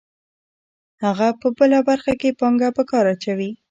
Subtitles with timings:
[1.03, 3.51] هغه په بله برخه کې پانګه په کار اچوي